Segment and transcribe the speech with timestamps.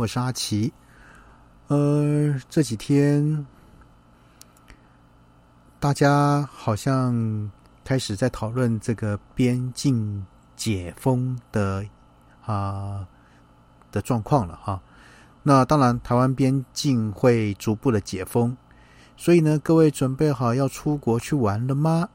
[0.00, 0.72] 我是阿奇。
[1.66, 3.46] 呃，这几天
[5.78, 7.50] 大家好像
[7.84, 10.24] 开始在讨论这个边境
[10.56, 11.84] 解封的
[12.46, 13.06] 啊
[13.92, 14.80] 的状况了哈。
[15.42, 18.56] 那当然，台湾边境会逐步的解封，
[19.18, 22.08] 所以呢，各位准备好要出国去玩了吗？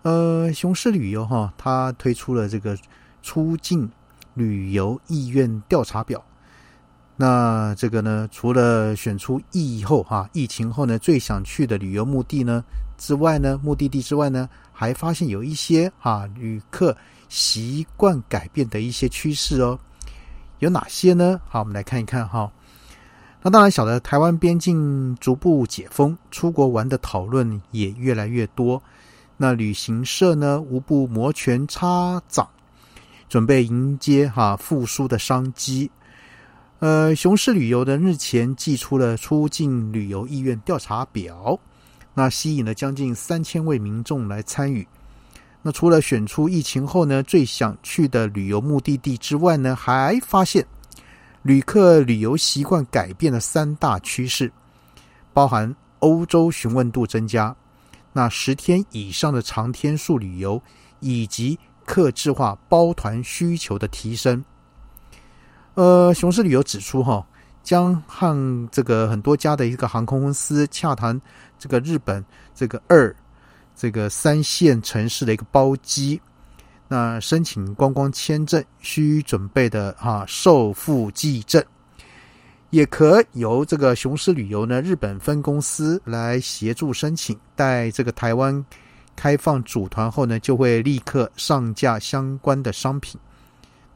[0.00, 2.78] 呃，雄狮旅游哈，它推出了这个
[3.22, 3.92] 出境
[4.32, 6.24] 旅游意愿调查表。
[7.16, 12.62] 那这个呢，除了选出疫后哈疫情后呢最想去的旅游目的呢
[12.98, 16.94] 之外呢，目的地之外呢，还发现有一些哈旅客
[17.28, 19.78] 习惯改变的一些趋势哦。
[20.58, 21.40] 有哪些呢？
[21.48, 22.50] 好，我们来看一看哈。
[23.42, 28.82] 那当然晓得，台湾边境逐步解封，出国玩的讨论也越来越多。
[29.36, 32.48] 那旅行社呢，无不摩拳擦掌，
[33.28, 35.90] 准备迎接哈复苏的商机。
[36.78, 41.58] 呃，雄狮旅游的日前寄出了出境旅游意愿调查表，
[42.12, 44.86] 那吸引了将近三千位民众来参与。
[45.62, 50.64] 那除了选出疫情后呢最想去的旅游目的地之外呢，还发现
[51.42, 54.52] 旅客旅游习惯改变了三大趋势，
[55.32, 57.56] 包含欧洲询问度增加，
[58.12, 60.60] 那十天以上的长天数旅游，
[61.00, 64.44] 以及客制化包团需求的提升。
[65.76, 67.22] 呃，雄狮旅游指出，哈，
[67.62, 71.20] 将和这个很多家的一个航空公司洽谈
[71.58, 72.24] 这个日本
[72.54, 73.14] 这个二
[73.74, 76.18] 这个三线城市的一个包机，
[76.88, 81.62] 那申请观光签证需准备的哈受付记证，
[82.70, 88.64] 也可由这个雄狮旅游呢日本分公司来协助申请，待这个台湾
[89.14, 93.20] 开放组团后呢，就会立刻上架相关的商品。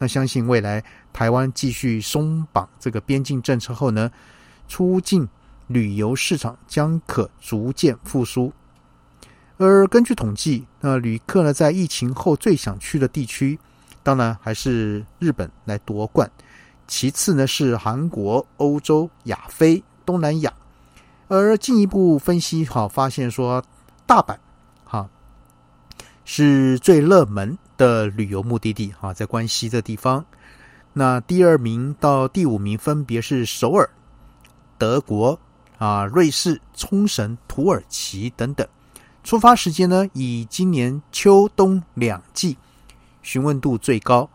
[0.00, 4.10] 那相信未来台湾继续松绑这个边境政策后呢，
[4.66, 5.28] 出境
[5.66, 8.50] 旅游市场将可逐渐复苏。
[9.58, 13.58] 而根据统计，那旅客呢在疫情后最想去的地区，
[14.02, 16.30] 当然还是日本来夺冠，
[16.88, 20.50] 其次呢是韩国、欧洲、亚非、东南亚。
[21.28, 23.62] 而进一步分析，哈，发现说
[24.06, 24.36] 大阪，
[26.32, 27.58] 是最热门。
[27.76, 30.22] 的旅游目的地啊，在关西这地方。
[30.92, 33.88] 那第二名到第五名分别是首尔、
[34.76, 35.40] 德国
[35.78, 38.68] 啊、瑞士、冲绳、土耳其等等。
[39.24, 42.56] 出发时间呢，以今年秋冬两季
[43.22, 44.28] 询问度最高。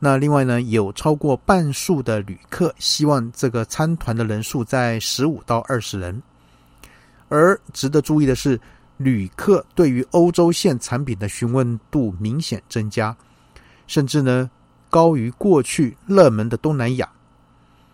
[0.00, 6.20] 那另外呢，有超过半数的旅客希望这个参团的人数在十五到二十人。
[7.28, 8.60] 而值得注意的是。
[9.00, 13.16] 旅客对于欧洲线产品的询问度明显增加，
[13.86, 14.50] 甚至呢
[14.90, 17.10] 高于过去热门的东南亚。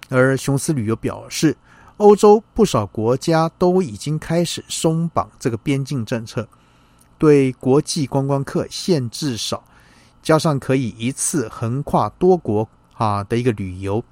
[0.08, 1.56] 而雄狮旅游表示，
[1.98, 6.48] 欧洲不少国家都已经开始松绑这个边境政策，
[7.18, 9.62] 对国际观光客限制少，
[10.24, 14.02] 加上可以一次横跨多国啊的一个旅游，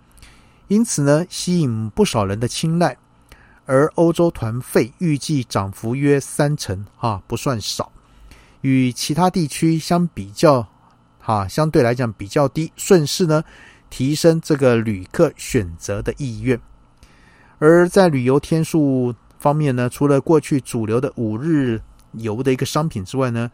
[0.69, 2.97] 因此呢吸引不少人的青睐。
[3.67, 7.91] 而欧洲团费预计涨幅约三成，哈，不算少。
[8.61, 10.67] 与其他地区相比较，
[11.19, 13.43] 哈，相对来讲比较低，顺势呢
[13.91, 16.61] 提升这个旅客选择的意愿。
[17.59, 21.81] 而在旅游天数方面呢，除了过去主流的五日
[22.13, 23.51] 游的一个商品之外呢，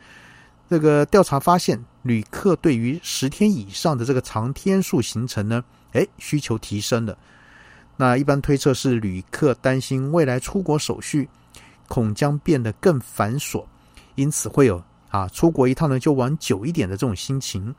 [0.68, 7.16] 这个调查发现，旅客对于十天以上的这个长天数行程呢，哎，需求提升了。
[8.00, 11.28] 那一般推测是旅客担心未来出国手续
[11.86, 13.62] 恐将变得更繁琐，
[14.14, 17.74] 因此会有啊出国一趟呢就玩久一点的这种心情。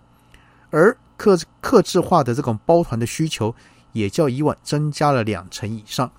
[0.69, 3.55] 而客客制化的这种包团的需求
[3.93, 6.11] 也较以往增加了两成以上，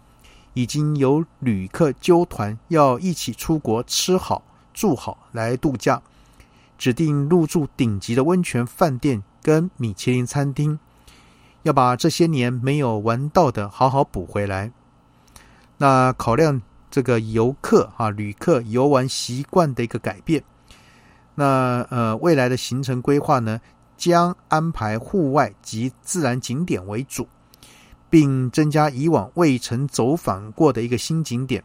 [0.52, 4.42] 已经有旅客纠团要一起出国吃好
[4.74, 6.02] 住好来度假，
[6.76, 10.76] 指定入住顶级的温泉饭店跟米其林餐厅。
[11.62, 14.72] 要把这些年没有玩到的好好补回来。
[15.78, 20.44] 那考量这个游客啊旅客游玩习惯的一个改变，
[21.34, 23.60] 那呃未来的行程规划呢，
[23.96, 27.26] 将安排户外及自然景点为主，
[28.10, 31.64] 并增加以往未曾走访过的一个新景点。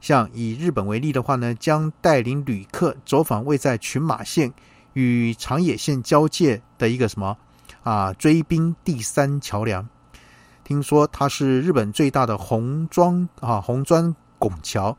[0.00, 4.52] 像以日本为例的话呢，将带领旅客走访位在群马县
[4.94, 7.36] 与长野县交界的一个什么？
[7.84, 9.86] 啊，追兵第三桥梁，
[10.64, 14.96] 听说它是日本最大的红砖啊红砖拱桥。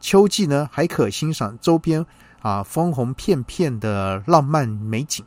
[0.00, 2.04] 秋季呢，还可欣赏周边
[2.40, 5.24] 啊枫红片片的浪漫美景。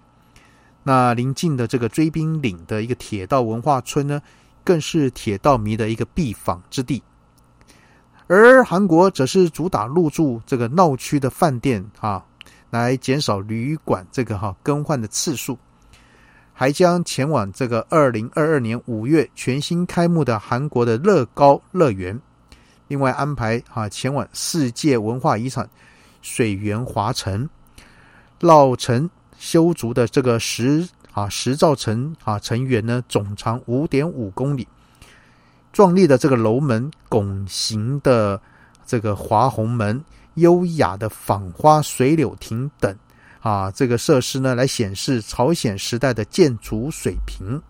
[0.81, 4.19] 那临近的这个追兵岭的一个铁道文化村呢，
[4.63, 7.01] 更是铁道迷的一个必访之地。
[8.27, 12.25] 而韩国则是主打入住这个闹区的饭店啊，
[12.71, 15.55] 来减少旅馆这个哈更换的次数，
[16.57, 22.17] 还将前往这个二零二二年五月全新开幕的韩国的乐高乐园，
[22.87, 25.69] 另外安排啊前往世界文化遗产
[26.21, 27.47] 水源华城、
[28.39, 29.07] 老城
[29.37, 34.65] 修筑的这个石啊石造城啊城垣呢，总长五点五公里。
[35.73, 38.41] 壮丽的这个楼门、拱形的
[38.85, 40.01] 这个华红门、
[40.35, 42.95] 优雅的仿花水柳亭等
[43.45, 47.61] 啊，这个设施呢，来显示朝鲜时代的建筑水平。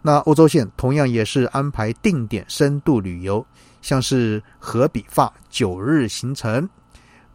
[0.00, 3.44] 那欧洲线同样也是安排定点深度旅游，
[3.82, 6.68] 像是荷比法九日行程，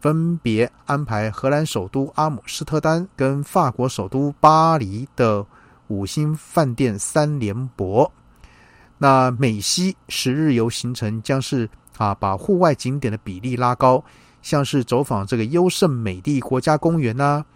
[0.00, 5.44] 分别安排荷兰首都阿姆斯特丹跟法国首都巴黎的
[5.88, 8.10] 五星饭店三联博。
[8.96, 11.68] 那美西十日游行程将是
[11.98, 14.02] 啊，把户外景点的比例拉高，
[14.44, 17.46] 像是走访这个优胜美地国家公园呐、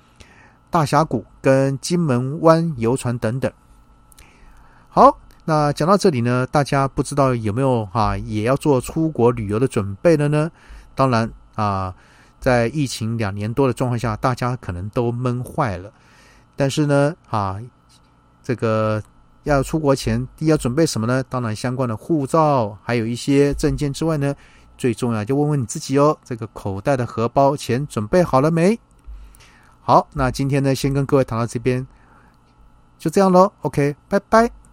[0.70, 3.52] 大峡谷跟金门湾游船等等。
[4.88, 10.50] 好，那讲到这里呢，大家不知道有没有啊，也要做出国旅游的准备了呢？
[10.94, 11.94] 当然啊，
[12.40, 15.92] 在疫情两年多的状况下，大家可能都闷坏了。
[16.56, 17.60] 但是呢，啊，
[18.42, 19.02] 这个。
[19.44, 21.22] 要出国前，要准备什么呢？
[21.22, 24.34] 当然，相关的护照，还有一些证件之外呢，
[24.78, 28.78] 最重要就问问你自己哦，这个口袋的荷包钱准备好了没？
[29.82, 31.86] 好，那今天呢，先跟各位谈到这边，
[32.98, 33.52] 就这样喽。
[33.62, 34.67] OK，拜拜。